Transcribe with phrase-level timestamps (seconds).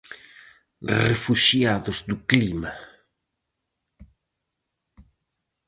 [1.09, 2.71] Refuxiados do clima.